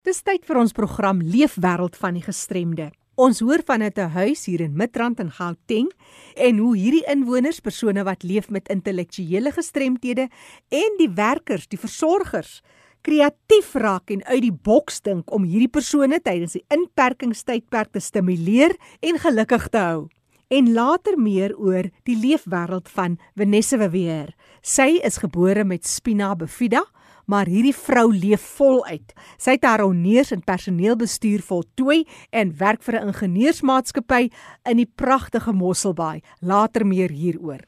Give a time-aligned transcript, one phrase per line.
[0.00, 2.86] Dis tyd vir ons program Leefwêreld van die Gestremde.
[3.20, 5.90] Ons hoor vanuit 'n huis hier in Midrand in Gauteng
[6.36, 10.30] en hoe hierdie inwoners, persone wat leef met intellektuele gestremthede
[10.70, 12.62] en die werkers, die versorgers,
[13.02, 18.74] kreatief raak en uit die boks dink om hierdie persone tydens die inperkingstydperk te stimuleer
[19.02, 20.08] en gelukkig te hou.
[20.48, 24.34] En later meer oor die leefwêreld van Vanessa Wewer.
[24.62, 26.86] Sy is gebore met spina bifida
[27.30, 29.14] maar hierdie vrou leef voluit.
[29.38, 32.02] Sy het haar honneurs in personeelbestuur voltooi
[32.34, 34.30] en werk vir 'n ingenieursmaatskappy
[34.70, 36.20] in die pragtige Mosselbaai.
[36.40, 37.62] Later meer hieroor.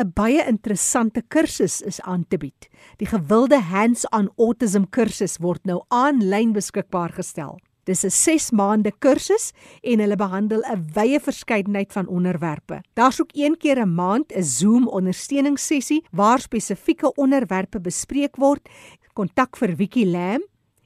[0.00, 2.68] 'n baie interessante kursus is aan te bied.
[2.96, 7.58] Die gewilde Hands-on Autism kursus word nou aanlyn beskikbaar gestel.
[7.84, 9.52] Dis 'n 6 maande kursus
[9.82, 12.82] en hulle behandel 'n wye verskeidenheid van onderwerpe.
[12.94, 18.68] Daar's ook een keer 'n maand 'n Zoom ondersteuningssessie waar spesifieke onderwerpe bespreek word.
[19.12, 20.42] Kontak vir Wiki Lam,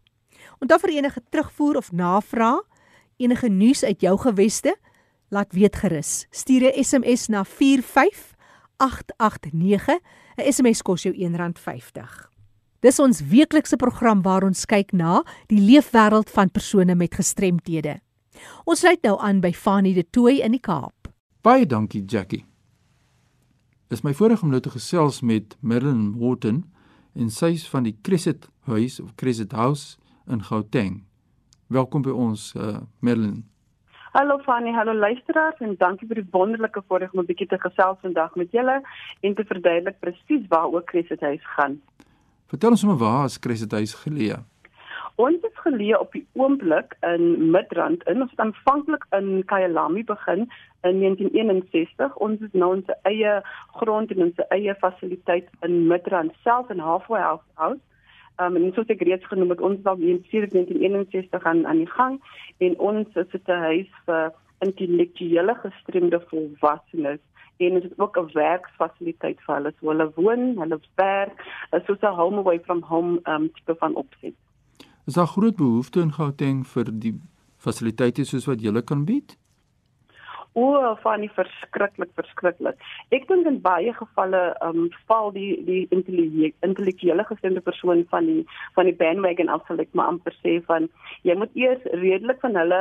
[0.59, 2.63] Onthou vir enige terugvoer of navraag,
[3.17, 4.77] enige nuus uit jou geweste,
[5.29, 6.25] laat weet gerus.
[6.29, 9.99] Stuur 'n SMS na 45889.
[10.37, 12.29] 'n SMS kos jou R1.50.
[12.79, 17.99] Dis ons weeklikse program waar ons kyk na die leefwêreld van persone met gestremthede.
[18.65, 21.07] Ons sluit nou aan by Fanie de Tooi in die Kaap.
[21.41, 22.45] Baie dankie Jackie.
[23.87, 26.57] Dis my voorreg om nou te gesels met Merlin Morton
[27.15, 29.95] en sy is van die Crescent Huis of Crescent House
[30.27, 31.05] in Gauteng.
[31.71, 33.45] Welkom by ons uh, Merlin.
[34.11, 38.03] Hallo Fanny, hallo luisteraars en dankie vir die wonderlike voorreg om 'n bietjie te gesels
[38.03, 38.81] vandag met julle
[39.21, 41.79] en te verduidelik presies waaroor Crescent Huis gaan.
[42.51, 44.43] Vertel ons sommer waar is Crescent Huis geleë?
[45.17, 48.19] Ons is geleë op die oomblik in Midrand in.
[48.21, 50.43] Ons het aanvanklik in Kyalami begin
[50.85, 52.13] in 1961.
[52.21, 53.31] Ons is nou ons eie
[53.79, 57.81] grond en ons eie fasiliteit in Midrand self in Halfway House.
[58.37, 62.21] Um, en soos ek reeds genoem het, ons was in 1961 aan aan die gang
[62.61, 67.23] en ons is 'n huis vir intellektuele gestremde volwassenes
[67.57, 69.73] en dit is ook 'n werksfasiliteit vir hulle.
[69.79, 71.41] So hulle woon, hulle werk,
[71.85, 74.37] soos 'n home away from home um, tipe van opset.
[75.07, 77.13] Is daar groot behoefte in Gauteng vir die
[77.63, 79.37] fasiliteite soos wat julle kan bied?
[80.57, 82.79] O, van die verskriklik verskriklik.
[83.15, 88.43] Ek dink in baie gevalle um, val die die intellektuele gesinde persoon van die
[88.75, 90.89] van die bandwagon af sal ek maar amper sê van
[91.29, 92.79] jy moet eers redelik van hulle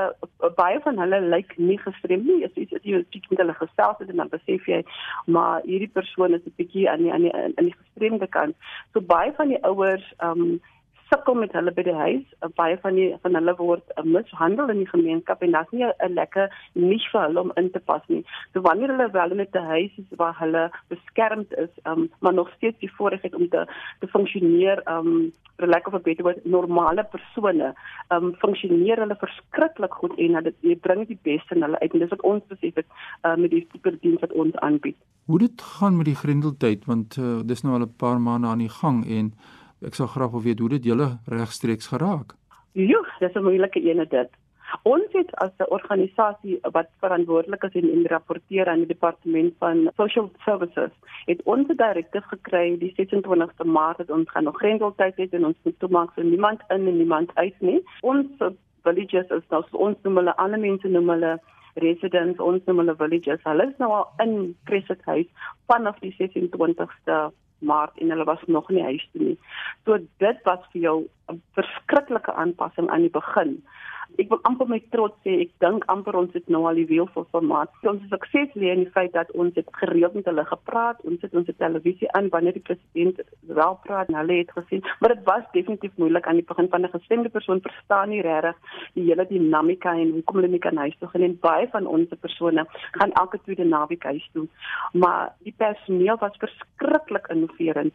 [0.59, 2.41] baie van hulle lyk nie gestrem nie.
[2.49, 4.81] As jy as jy kyk met hulle gesels het en dan besef jy
[5.37, 8.57] maar hierdie persoon is 'n bietjie aan die aan die aan die gestremde kant.
[8.95, 10.59] So baie van die ouers um,
[11.11, 12.25] sukkel met hulle by die huis.
[12.43, 15.85] Uh, baie van die van hulle word uh, mishandel in die gemeenskap en daar's nie
[15.87, 18.25] 'n lekker niche vir hulle om in te pas nie.
[18.53, 22.51] So wanneer hulle wel in 'n huis is waar hulle beskermd is, um, maar nog
[22.57, 23.67] steeds die voorregte om te
[24.01, 27.75] te funksioneer, um vir lack of a better word, normale persone,
[28.11, 32.15] um funksioneer hulle verskriklik goed en dit bring die beste in hulle uit en dis
[32.15, 32.87] wat ons besef het
[33.25, 34.97] uh, met die tipe diens wat ons aanbied.
[35.27, 38.65] Hoe dit gaan met die grendeltyd want uh, dis nou al 'n paar maande aan
[38.65, 39.33] die gang en
[39.85, 42.35] ek sou graag wil weet hoe dit julle regstreeks geraak.
[42.73, 44.31] Jo, dis 'n moeilike ene dit.
[44.83, 49.91] Ons het as 'n organisasie wat verantwoordelik is en, en rapporteer aan die departement van
[49.97, 50.93] social services,
[51.27, 55.47] het ons 'n direktief gekry die 26ste Maart dat ons gaan nog grendeltyd hê en
[55.47, 57.83] ons moet toemaak vir niemand in en niemand uit nie.
[58.01, 58.27] Ons
[58.83, 61.41] villages is nou ons noem hulle ander mense noem hulle
[61.75, 63.43] residents ons noem hulle villages.
[63.43, 65.29] Hulle is nou al in Crescent House
[65.67, 67.33] vanaf die 26ste
[67.67, 69.39] Maart en hulle was nog nie huis toe nie.
[69.85, 70.97] So dit was vir jou
[71.33, 73.59] 'n verskriklike aanpassing aan die begin
[74.17, 77.09] ek wil amper met trots sê ek dink amper ons het nou al die wiel
[77.15, 77.73] vir formaat.
[77.91, 81.35] Ons sukses lê in die feit dat ons het gereeld met hulle gepraat, ons het
[81.37, 83.21] ons televisie aan wanneer die president
[83.61, 86.95] wel praat hulle het gesien, maar dit was definitief moeilik aan die begin van 'n
[86.97, 88.57] gestemde persoon verstaan nie regtig
[88.95, 91.87] die hele dinamika en hoe kom hulle nie kan huis toe gaan en baie van
[91.87, 94.47] ons persone gaan elke tweede naweek huis toe.
[94.93, 97.93] Maar die personeel was verskriklik innoverend.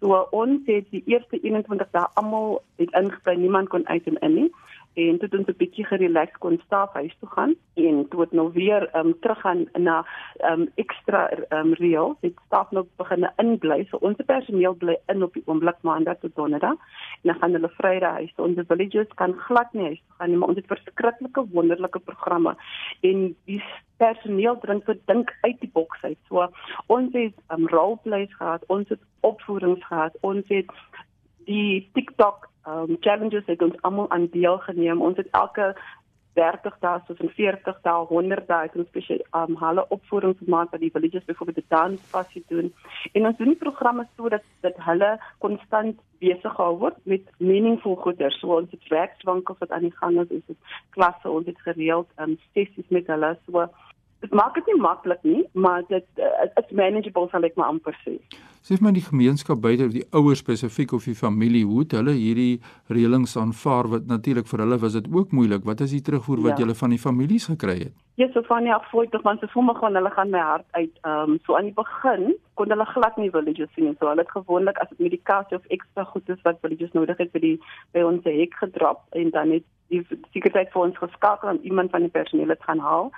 [0.00, 4.34] So ons het die eerste 21 dae almal het ingebly, niemand kon uit en in
[4.34, 4.50] nie
[4.94, 7.54] en toe het ons 'n bietjie gerelax kon stap huis toe gaan.
[7.74, 10.06] En toe het nou weer ehm um, teruggaan na
[10.36, 13.86] ehm um, ekstra ehm um, reël dit stap nou begin inbly.
[13.90, 16.78] So ons personeel bly in op die oomblik maandag tot donderdag.
[17.22, 18.46] En dan gaan hulle vrydag huis toe.
[18.46, 22.56] Ons villages kan glad nie huis toe gaan nie maar ons het verskriklike wonderlike programme.
[23.00, 23.62] En die
[23.96, 26.18] personeel drink vir dink uit die boks uit.
[26.28, 26.48] So
[26.86, 30.70] ons het ehm um, role plays gehad ons het opvoerings gehad ons het
[31.46, 35.02] die TikTok um challenges het ons almal aan deel geneem.
[35.02, 35.74] Ons het elke
[36.34, 40.90] 30 dae tot 40 dae, 100 dae ons spesiaal um hulle opvoering gemaak wat die
[40.94, 42.72] villages byvoorbeeld die danspasie doen.
[43.12, 45.14] En ons doen programme sodat dat hulle
[45.44, 48.38] konstant besig gehou word met meaningful goeders.
[48.40, 52.10] So ons het werkswinkels wat aan die gang is, ons het klasse, ons het gereeld
[52.18, 53.34] um sessies met hulle.
[53.46, 53.68] So
[54.24, 57.96] dit maak dit nie maklik nie, maar dit uh, is manageable sal ek maar amper
[58.02, 58.16] sê.
[58.64, 62.14] Sê vir my die gemeenskap buite die ouers spesifiek of die familie, hoe het hulle
[62.16, 65.66] hierdie reëlings aanvaar wat natuurlik vir hulle was dit ook moeilik.
[65.68, 66.64] Wat is die terugvoer wat ja.
[66.64, 67.92] julle van die families gekry het?
[68.16, 70.96] Ja, so van ja, voel tog want se sommige van hulle gaan my hart uit.
[71.02, 73.92] Ehm um, so aan die begin kon hulle glad nie villages sien.
[73.98, 77.36] So hulle het gewoonlik as dit medikasie of ekstra goed is wat villages nodig het
[77.36, 77.56] vir die
[77.92, 80.00] by ons hek gedrop en dan het die
[80.32, 83.10] sekuriteit vir ons geskakel en iemand van die personeel het gaan haal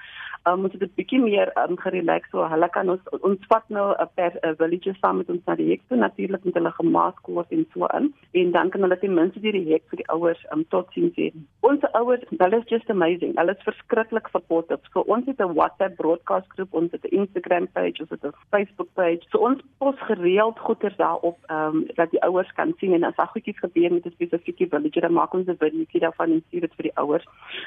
[0.46, 3.86] um, moet dit 'n bietjie meer um, gerelax so hulle kan ons ons vat nou
[3.92, 7.26] 'n per a village saam met ons na die hek toe natuurlik met hulle gemaak
[7.26, 8.14] word en so in.
[8.32, 11.32] En dan kan hulle ten minste die hek vir die ouers um, tot sien sê
[11.60, 13.34] ons ouers hulle is just amazing.
[13.38, 14.80] Hulle is verskriklik supportive.
[14.92, 18.34] So ons het 'n WhatsApp broadcast groep ons het 'n Instagram page ons het 'n
[18.50, 19.22] Facebook page.
[19.30, 22.92] So ons pos gereeld goeie daarop um, dat die ouers kan sien.
[22.92, 26.30] En as daar goedjies gebeur met 'n spesifieke village dan maak ons 'n video daarvan
[26.30, 27.26] en stuur dit vir die ouers.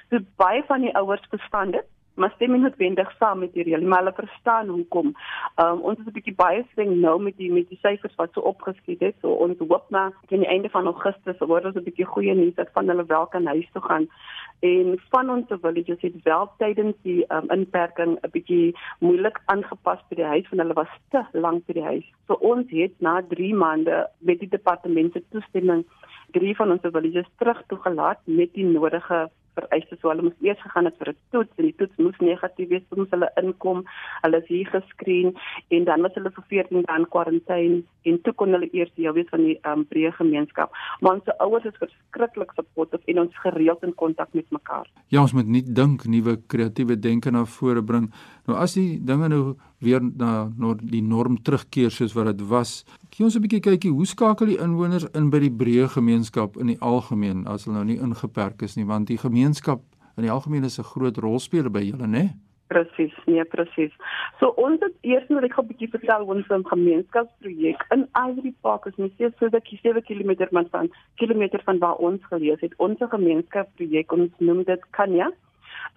[0.09, 1.85] So baie van die ouers verstaan dit
[2.19, 5.13] maar stem nie noodwendig saam met hierdie maar hulle verstaan hoekom.
[5.63, 8.41] Um, ons is 'n bietjie baie streng nou met die met die syfers wat so
[8.41, 9.15] opgeskiet het.
[9.21, 12.55] So ons hoop na teen die einde van Augustus word ons 'n bietjie goeie nuus
[12.55, 14.07] dat van hulle wel kan huis toe gaan.
[14.59, 20.15] En van ons villages het wel tydens die um, inperking 'n bietjie moeilik aangepas by
[20.15, 22.07] die huis want hulle was te lank by die huis.
[22.27, 25.85] So ons het na 3 maande met die departement se toestemming
[26.31, 29.29] drie van ons villages terug toegelaat met die nodige
[29.59, 32.69] vereistes so hulle moes eers gegaan het vir 'n toets en die toets moes negatief
[32.69, 33.85] wees soms hulle inkom
[34.23, 35.35] hulle is hier geskreen
[35.69, 39.13] en dan was hulle vir 14 dae in kwarantyne en toe kon hulle eers deel
[39.13, 40.73] wees van die um, breë gemeenskap.
[41.01, 44.87] Maar ons ouers is verskriklik supportive en ons gereeld in kontak met mekaar.
[45.13, 48.09] Ja ons moet nie dink nuwe kreatiewe denke na vore bring
[48.49, 49.43] nou as die dinge nou
[49.83, 52.83] weer na na die norm terugkeer soos wat dit was.
[53.09, 56.67] Kyk ons 'n bietjie kykie hoe skakel die inwoners in by die breë gemeenskap in
[56.67, 59.81] die algemeen as hulle nou nie ingeperk is nie want die gemeenskap
[60.17, 62.35] in die algemeen is 'n groot rolspeler by julle, né?
[62.67, 63.93] Presies, nee presies.
[64.39, 68.85] So ons het eers net ek 'n bietjie vertel ons van gemeenskapsprojek in Ivory Park
[68.85, 70.31] is net so dat jy 7 km
[70.71, 72.73] van kilometer van waar ons gelees het.
[72.77, 75.31] Ons gemeenskapsprojek ons noem dit Kanya.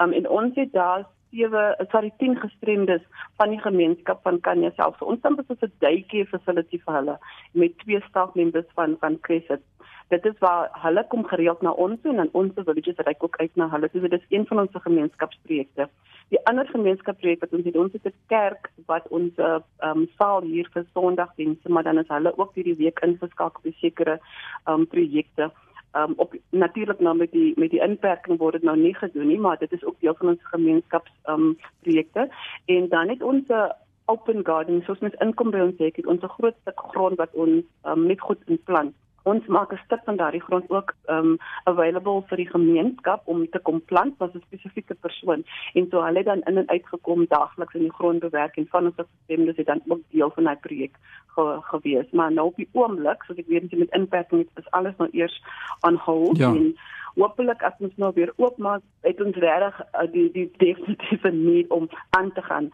[0.01, 3.03] Um, en ons het daar sewe sorry 10 gestremdes
[3.41, 4.97] van die gemeenskap van Kanya self.
[4.99, 7.19] So ons dan besit 'n daycare facility vir hulle
[7.53, 9.65] met twee stafmembers van van Crescent.
[10.13, 13.55] Dit is waar hulle kom gereeld na ons en dan ons villages reik ook uit
[13.57, 13.89] na hulle.
[13.93, 15.89] So dit is een van ons gemeenskapsprojekte.
[16.29, 20.43] Die ander gemeenskapsprojek wat ons het, ons het 'n kerk wat ons ehm um, saal
[20.43, 24.21] hier vir Sondagdienste, maar dan is hulle ook hierdie week ingeskakel op sekere
[24.67, 25.51] ehm um, projekte.
[25.93, 29.39] Um, op natuurlik nou met die met die inperking word dit nou nie gedoen nie,
[29.39, 32.29] maar dit is ook deel van ons gemeenskaps um, projekte.
[32.65, 33.73] En dan het ons 'n
[34.05, 37.65] open garden soos mens inkom by ons het ons 'n groot stuk grond wat ons
[37.85, 42.23] um, net goed in plant ons maak 'n stuk van daardie grond ook um available
[42.29, 46.41] vir die gemeenskap om te kom plant as 'n spesifieke persoon en so hulle dan
[46.43, 50.31] in en uit gekom daagliks in die grondbewerking van ons stelsel dis dan ook deel
[50.31, 50.95] van daai projek
[51.35, 55.09] ge, gewees maar nou op die oomblik soos ek weet met inperking is alles nou
[55.13, 55.43] eers
[55.81, 56.55] on hold ja.
[56.55, 56.75] en
[57.15, 61.89] Hoopelik as ons nou weer oopmaak, het ons regtig uh, die die definitiewe need om
[62.17, 62.71] aan te gaan.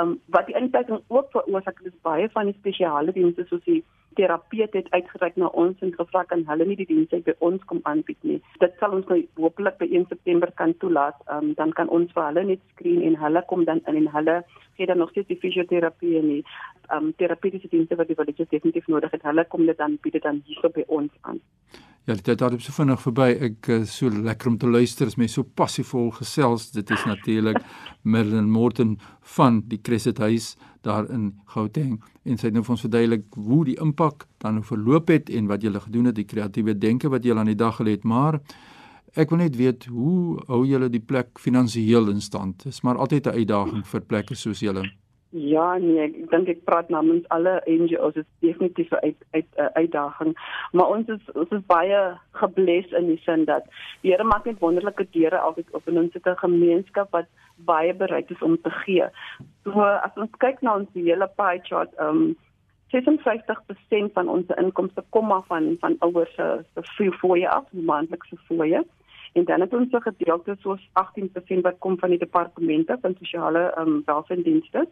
[0.00, 3.82] Um, wat die inperking ook veroorsaak is baie van die spesiale dienste soos die
[4.18, 7.80] terapeut het uitgereik na ons en gevra kan hulle nie die dienste by ons kom
[7.90, 8.40] aanbied nie.
[8.64, 11.18] Dit sal ons nou hopelik by 1 September kan toelaat.
[11.36, 14.36] Um, dan kan ons vir hulle net skreen en hulle kom dan in en hulle
[14.76, 16.42] gee dan nog steeds die fisioterapie en die
[16.94, 19.22] um, terapeutiese dienste wat die jy definitief nodig het.
[19.22, 21.40] Hulle kom dit dan bied dit dan hier by ons aan.
[22.04, 23.28] Ja, dit het so vinnig verby.
[23.46, 26.72] Ek is so lekker om te luister as mens so passievol gesels.
[26.74, 27.60] Dit is natuurlik
[28.12, 28.96] Merlin Morton
[29.36, 33.60] van die Crescent Huis daar in Gauteng en sy het nou vir ons verduidelik hoe
[33.68, 37.22] die impak dan nou verloop het en wat julle gedoen het, die kreatiewe denke wat
[37.22, 38.02] julle aan die dag gelê het.
[38.02, 38.40] Maar
[39.14, 42.66] ek wil net weet hoe hou julle die plek finansiëel in stand?
[42.66, 44.90] Dis maar altyd 'n uitdaging vir plekke soos julle.
[45.32, 49.46] Ja, nee, ek dink ek praat namens alle NGO's, dit is definitief 'n uit, uit,
[49.56, 50.34] uh, uitdaging,
[50.72, 52.00] maar ons is ons is baie
[52.40, 53.64] gebless in die sin dat
[54.02, 57.94] die Here maak net wonderlike deure altyd op en ons het 'n gemeenskap wat baie
[57.94, 59.08] bereid is om te gee.
[59.64, 62.36] So as ons kyk na ons hele pie chart, ehm um,
[62.92, 68.84] 56% van ons inkomste kom af van van ouers se se fooie af, maandelikse fooie.
[69.32, 73.58] En dan het ons 'n gedeelte soos 18% wat kom van die departemente van sosiale
[73.58, 74.88] ehm um, welsynsdienste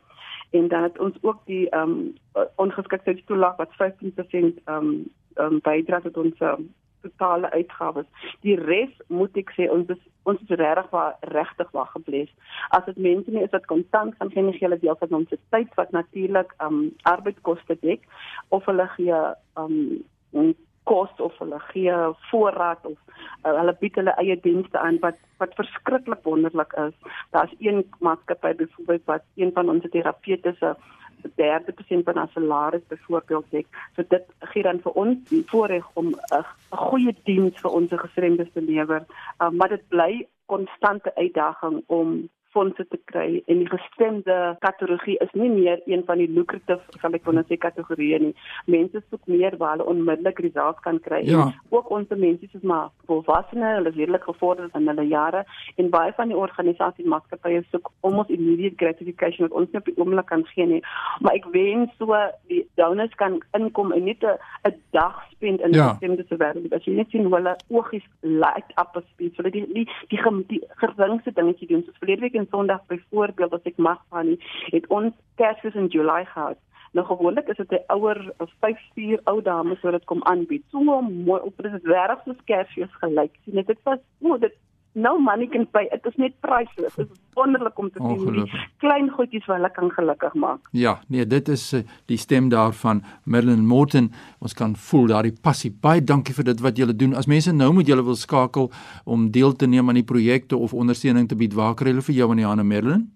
[0.50, 2.14] en dan het ons ook die ehm um,
[2.56, 3.74] ongeskiktheidstoelaag wat 15%
[4.64, 8.06] ehm um, um, bydra tot ons um, totale uitgawes.
[8.40, 12.32] Die res moet ek sê ons is ons is regtig waar regtig waar gebless.
[12.68, 15.36] As dit mense nie is wat kontant gaan gee nie gee hulle deel van ons
[15.54, 18.08] tyd wat natuurlik ehm um, arbeidskoste dek
[18.48, 19.78] of hulle gee ehm
[20.32, 21.96] um, kos of hulle gee
[22.30, 22.98] voorraad of
[23.44, 26.96] uh, hulle bied hulle eie dienste aan wat wat verskriklik wonderlik is.
[27.30, 30.76] Daar's een maatskappy byvoorbeeld wat een van ons terapeutiese
[31.36, 33.62] derde persent van ons salaris byvoorbeeld sê.
[33.96, 36.44] So dit gee dan vir ons die voorreg om 'n
[36.88, 39.04] goeie diens vir ons gestremdes te lewer.
[39.38, 45.32] Uh, maar dit bly konstante uitdaging om fondse te kry en die gestemde kategorie is
[45.38, 48.32] nie meer een van die lucrative sal ek kon sê kategorieë nie.
[48.66, 51.22] Mense soek meer waar hulle onmiddellik resultate kan kry.
[51.28, 51.50] Ja.
[51.70, 55.44] Ook ons mense is maar volwassene, hulle is redelik gevorderd in hulle jare
[55.76, 59.90] en baie van die organisasies en maatskappye soek almost immediate gratification wat ons nie op
[59.90, 60.82] die oomblik kan gee nie.
[61.20, 62.18] Maar ek wens so
[62.52, 65.90] die donors kan inkom en net 'n dag spend in ja.
[65.90, 66.74] gestemde wêreld.
[66.74, 69.88] As jy net sien hoe hulle oogies light up as speed, so die die die,
[70.08, 74.32] die, die geringste dingetjie doen soos verlede week en Sondag byvoorbeeld as ek mag van
[74.32, 74.40] nie,
[74.74, 76.58] het ons Kersfees in Julie gehad.
[76.96, 78.18] Nou gewoonlik is dit 'n ouer
[78.62, 80.64] 5-4 ou dame so dit kom aanbied.
[80.70, 83.34] So mooi op dit is regtig soos Kersfees gelyk.
[83.44, 84.56] Sien dit was o, dit
[84.92, 85.88] no money can pay.
[85.90, 86.96] Dit is net prysless.
[86.96, 90.70] Dit is wonderlik om te sien die klein goedjies wat hulle kan gelukkig maak.
[90.76, 94.10] Ja, nee, dit is uh, die stem daarvan Merlin Morton.
[94.38, 95.70] Ons kan voel daardie passie.
[95.70, 97.14] Baie dankie vir dit wat julle doen.
[97.14, 98.70] As mense nou met julle wil skakel
[99.04, 102.18] om deel te neem aan die projekte of ondersteuning te bied, waar kry hulle vir
[102.22, 103.08] jou in die hande Merlin?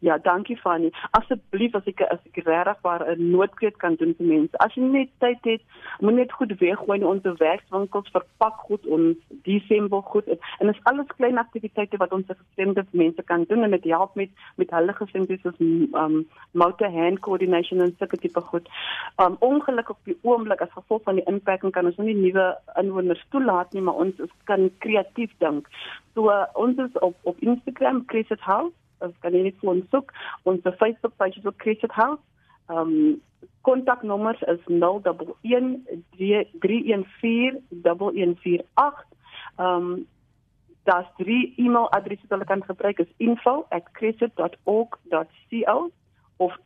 [0.00, 0.90] Ja, dankie Fanny.
[1.10, 4.58] Asseblief as ek as ek regtig maar 'n noodkreet kan doen vir mense.
[4.58, 5.62] As jy net tyd het,
[6.00, 10.26] moet net goed weggooi in ons werkswinkels verpak goed ons Desember goed.
[10.28, 14.14] En dit is alles klein aktiwiteite wat ons gestemde mense kan doen en dit help
[14.14, 18.68] met met hulle gesindheid soos um motor hand coordination en sulke tipe goed.
[19.16, 23.24] Um ongelukkig op die oomblik as gevolg van die inperking kan ons nie nuwe inwoners
[23.30, 25.68] toelaat nie, maar ons kan kreatief dink.
[26.14, 28.85] So uh, ons is op op Instagram Crescent House as
[29.20, 30.12] kan jy net ons soek
[30.44, 32.22] ons Facebook page is ook Crescent House.
[32.68, 33.22] Ehm um,
[33.66, 35.02] kontaknommers is 011
[36.60, 39.06] 314 1148.
[39.56, 40.06] Ehm um,
[40.86, 45.90] daar's drie e-mailadresse wat hulle kan gebruik is info@crescent.org.co
[46.36, 46.58] of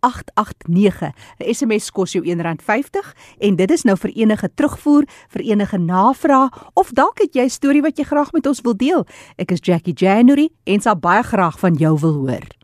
[0.00, 1.12] 45889.
[1.38, 6.70] 'n SMS kos jou R1.50 en dit is nou vir enige terugvoer, vir enige navraag
[6.74, 9.06] of dalk het jy 'n storie wat jy graag met ons wil deel.
[9.36, 12.59] Ek is Jackie January en sal baie graag van jou wil hoor.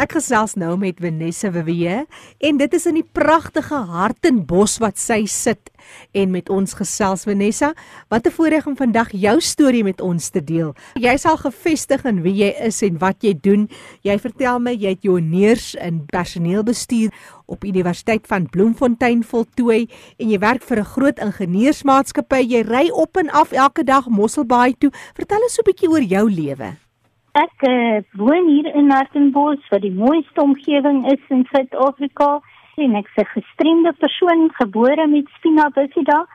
[0.00, 2.06] Ek gesels nou met Vanessa Wewe
[2.48, 5.68] en dit is in die pragtige Hartenbos wat sy sit
[6.16, 7.74] en met ons gesels Vanessa.
[8.08, 10.74] Wat 'n voorreg om vandag jou storie met ons te deel.
[10.94, 13.68] Jy sal gefestig in wie jy is en wat jy doen.
[14.02, 17.12] Jy vertel my jy het joneers in personeelbestuur
[17.46, 22.40] op Universiteit van Bloemfontein voltooi en jy werk vir 'n groot ingenieursmaatskappy.
[22.40, 24.90] Jy ry op en af elke dag Mosselbaai toe.
[25.14, 26.89] Vertel ons so 'n bietjie oor jou lewe.
[27.38, 32.40] Ek uh, woon hier in Hartenbos, wat die mooiste omgewing is in Suid-Afrika.
[32.74, 36.26] En ek is 'n gestremde persoon, gebore met spina bifida,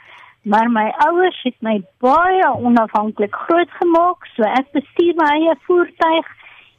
[0.43, 6.27] maar my ouers het my baie onafhanklik grootgemaak, so ek bestuur my eie voertuig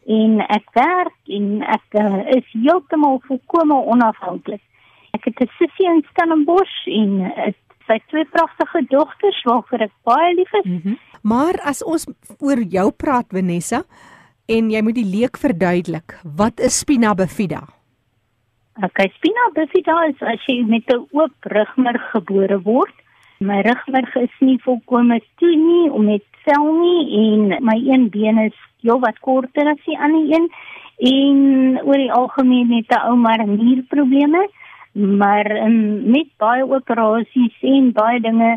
[0.07, 4.63] en ek werk en ek uh, is heeltemal volkome onafhanklik.
[5.13, 7.53] Ek het 'n sussie in Stellenbosch en uh,
[7.87, 10.65] sy twee pragtige dogters waarvoor ek baie lief is.
[10.65, 10.99] Mm -hmm.
[11.23, 12.07] Maar as ons
[12.39, 13.83] oor jou praat Vanessa
[14.47, 17.65] en jy moet die leek verduidelik, wat is spina bifida?
[18.85, 22.95] Okay, spina bifida is as jy met 'n oop rugmerg gebore word.
[23.41, 28.39] My rugmerg is nie volkome toe nie om met vel nie en my een been
[28.39, 30.49] is heelwat korter as die ander een
[30.97, 34.49] en oor die algemeen het 'n ou maar nierprobleme,
[34.97, 38.57] maar um, met baie operasies en baie dinge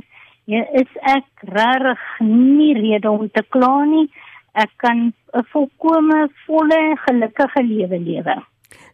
[0.50, 4.08] Ja, is ek regtig nie rede om te kla nie.
[4.58, 8.36] Ek kan 'n volkomme volle gelukkige lewe lewe.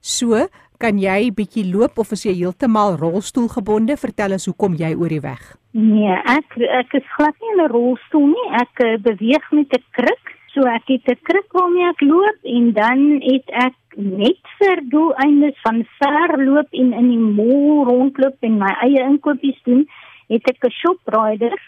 [0.02, 0.48] So,
[0.78, 3.96] kan jy bietjie loop of is jy heeltemal rolstoelgebonde?
[3.96, 5.56] Vertel ons hoekom jy oor die weg.
[5.72, 8.48] Nee, ek ek is glad nie in 'n rolstoel nie.
[8.52, 10.35] Ek uh, beweeg met 'n kruk.
[10.56, 15.58] So ek het 'n kruk waarmee ek loop en dan het ek net vir doeleindes
[15.68, 19.84] van ver loop en in die mall rondloop en my eie inkopies doen
[20.32, 21.60] het ek 'n shoprider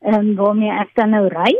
[0.00, 1.52] en um, waarmee ek dan nou ry.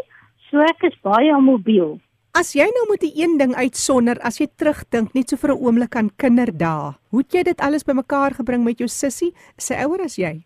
[0.49, 1.99] So ek is baie mobiel.
[2.39, 5.59] As jy nou moet 'n een ding uitsonder, as jy terugdink net so vir 'n
[5.59, 9.35] oomblik aan kinderdae, hoe het jy dit alles bymekaar gebring met jou sussie?
[9.59, 10.45] Sy ouer as jy?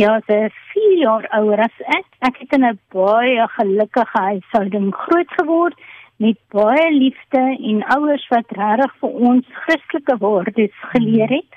[0.00, 2.06] Ja, sy is 4 jaar ouer as ek.
[2.24, 5.76] Ek het in 'n baie gelukkige huishouding groot geword
[6.16, 11.52] met baie liefde en ouers wat regtig vir ons Christelike waardes geleer het.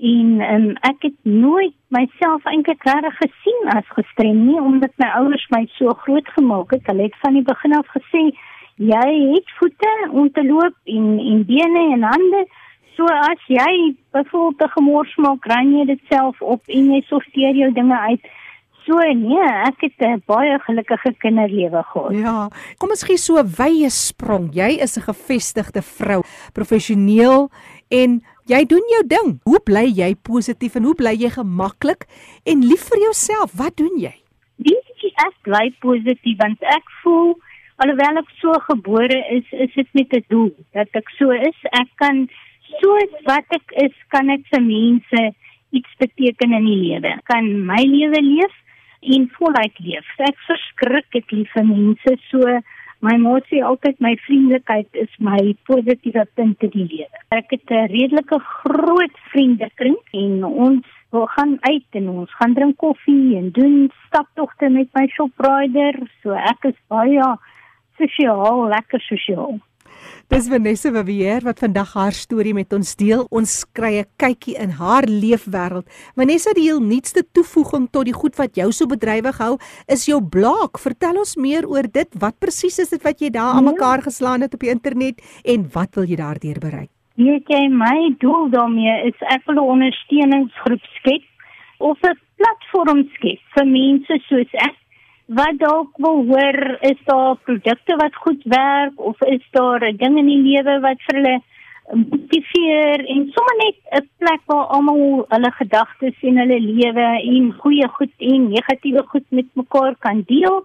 [0.00, 5.46] En um, ek het nooit myself eintlik reg gesien as gestrem nie omdat my ouers
[5.50, 6.86] my so groot gemaak het.
[6.86, 8.32] Hulle het van die begin af gesê
[8.76, 12.46] jy het voete om te loop en en bene en hande.
[12.96, 17.54] So as jy byvoorbeeld 'n gemors maak, ry jy dit self op en jy sorteer
[17.54, 18.20] jou dinge uit.
[18.86, 22.12] So nee, ek het 'n baie gelukkige kinderlewe gehad.
[22.12, 24.54] Ja, kom ons gee so 'n wye sprong.
[24.54, 27.50] Jy is 'n gevestigde vrou, professioneel
[27.88, 29.28] en Jy doen jou ding.
[29.48, 32.04] Hoe bly jy positief en hoe bly jy gemaklik
[32.44, 33.54] en lief vir jouself?
[33.56, 34.12] Wat doen jy?
[34.60, 37.32] Dis ek bly positief want ek voel
[37.80, 41.56] alhoewel ek so gebore is, is dit met 'n doel dat ek so is.
[41.72, 42.28] Ek kan
[42.80, 45.24] soos wat ek is, kan ek vir mense
[45.74, 47.16] iets beteken in die lewe.
[47.30, 48.54] Kan my lewe leef
[49.14, 50.06] en voluit leef.
[50.18, 52.60] Ek verskrik ek lief vir mense so
[53.04, 57.18] My motie altyd my vriendelikheid is my positiewe punt in die lewe.
[57.36, 60.86] Ek het 'n redelike groot vriendekring en ons
[61.36, 65.94] gaan uit en ons gaan drink koffie en doen staptogte met my shoprider.
[66.22, 67.28] So ek is baie
[67.98, 69.60] sosiaal, lekker sosiaal.
[70.28, 73.26] Dis Vanessa Wavier wat vandag haar storie met ons deel.
[73.30, 75.86] Ons kry 'n kykie in haar leefwêreld.
[76.16, 80.20] Vanessa, die heel nuutste toevoeging tot die goed wat jou so bedrywig hou, is jou
[80.22, 80.70] blog.
[80.80, 82.08] Vertel ons meer oor dit.
[82.18, 83.70] Wat presies is dit wat jy daar aan ja.
[83.70, 86.90] mekaar geslaan het op die internet en wat wil jy daardeur bereik?
[87.16, 91.22] Weet jy, my doel daarmee is ek wil 'n ondersteuningsgroep skep
[91.78, 94.74] of 'n platform skep vir mense soos ek
[95.26, 100.18] wat dalk wil hoor is daar produkte wat goed werk of is daar 'n ding
[100.18, 101.42] in die lewe wat vir hulle
[101.92, 107.88] motiveer en sommer net 'n plek waar almal hulle gedagtes en hulle lewe en goeie
[107.88, 110.64] goed en negatiewe goed met mekaar kan deel.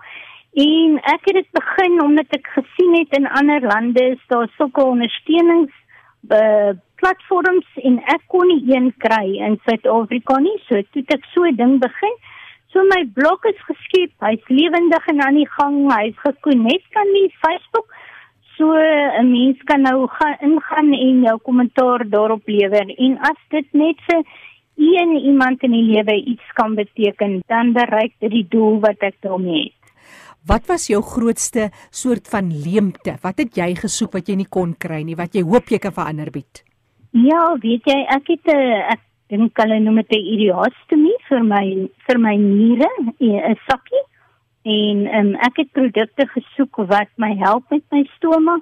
[0.53, 4.83] En ek het dit begin omdat ek gesien het in ander lande is daar sulke
[4.83, 5.73] ondersteunings
[6.29, 10.57] uh, platforms en ek kon nie een kry in Suid-Afrika nie.
[10.67, 12.15] So toe ek so 'n ding begin.
[12.73, 17.31] So my blog is geskep, hy's lewendig en aan die gang, hy's gekonnekt aan die
[17.41, 17.89] Facebook.
[18.57, 23.73] So 'n mens kan nou gaan ingaan en jou kommentaar daarop lewer en as dit
[23.73, 24.23] net vir
[24.77, 29.15] een iemand in die lewe iets kan beteken, dan bereik dit die doel wat ek
[29.21, 29.79] daarmee het.
[30.45, 33.17] Wat was jou grootste soort van leemte?
[33.21, 35.91] Wat het jy gesoek wat jy nie kon kry nie, wat jy hoop jy kan
[35.91, 36.63] verander bied?
[37.11, 41.65] Ja, weet jy, ek het 'n ek dink hulle noem dit 'n idiostomie vir my
[42.07, 42.89] vir my niere,
[43.19, 44.05] 'n sakkie.
[44.65, 48.59] En um, ek het produkte gesoek wat my help met my stoma.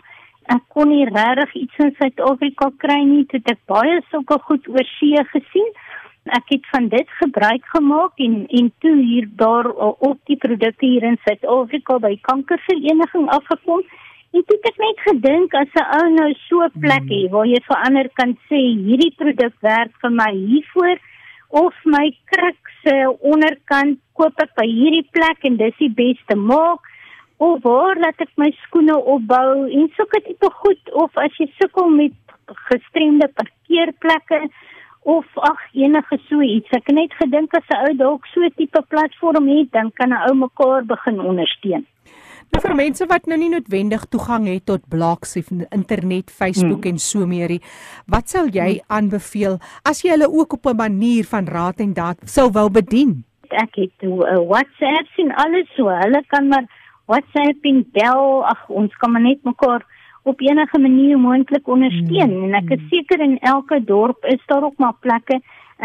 [0.48, 4.88] Ek kon nie regtig iets in Suid-Afrika kry nie, toe ek baie sulke goed oor
[5.00, 5.72] see gesien
[6.36, 9.70] ek het van dit gebruik gemaak en en toe hier daar
[10.10, 13.84] op die produkte hier in Suid-Afrika by kankervereniging afgekom
[14.38, 17.16] en toe het ek net gedink as 'n ou nou so 'n plek hmm.
[17.18, 20.98] het waar jy verander kan sê hierdie produk werk vir my hiervoor
[21.62, 22.94] of my kruk se
[23.32, 26.82] onderkant koop ek by hierdie plek en dis die beste maak
[27.38, 31.90] of waar laat ek my skoene opbou en sulke tipe goed of as jy sukkel
[31.90, 32.14] met
[32.70, 34.50] gestremde parkeerplekke
[35.08, 36.72] of ag enige so iets.
[36.76, 40.12] Ek het net gedink as 'n ou dalk so 'n tipe platform het, dan kan
[40.12, 41.86] 'n ou mekaar begin ondersteun.
[42.56, 46.96] Nou vir mense wat nou nie noodwendig toegang het tot blogs of internet, Facebook hmm.
[46.96, 47.62] en so meer nie,
[48.08, 48.88] wat sal jy hmm.
[48.88, 53.24] aanbeveel as jy hulle ook op 'n manier van raad en daad sou wou bedien?
[53.50, 55.88] Ek het uh, WhatsApp en alles so.
[55.88, 56.66] Hulle kan maar
[57.06, 58.44] WhatsApp en bel.
[58.44, 59.86] Ag, ons kan maar net mekaar
[60.28, 62.44] op enige manier moontlik ondersteun mm.
[62.48, 65.40] en ek is seker in elke dorp is daar ook maar plekke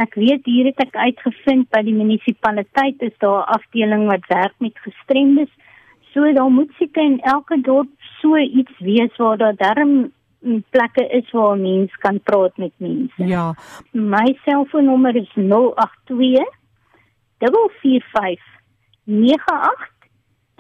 [0.05, 4.57] ek weet hier het ek uitgevind by die munisipaliteit is daar 'n afdeling wat werk
[4.59, 5.53] met gestremdes
[6.13, 7.89] so daar moet seker in elke dorp
[8.21, 10.13] so iets wees waar daar darm
[10.71, 13.27] plekke is waar mense kan praat met mense.
[13.27, 13.55] Ja.
[13.91, 16.47] My selfoonnommer is 082
[17.39, 18.43] 445
[19.05, 19.92] 98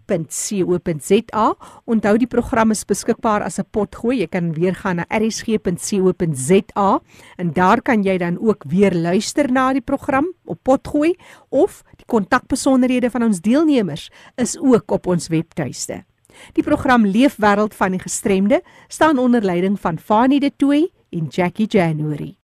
[0.04, 1.54] rsg.co.za.
[1.84, 4.18] Onthou die program is beskikbaar as 'n potgooi.
[4.18, 7.00] Jy kan weer gaan na rsg.co.za
[7.36, 11.16] en daar kan jy dan ook weer luister na die program op potgooi
[11.48, 16.04] of die kontakbesonderhede van ons deelnemers is ook op ons webtuiste.
[16.52, 21.66] Die program Leefwêreld van die Gestremde staan onder leiding van Fanie De Tooy en Jackie
[21.66, 22.43] January.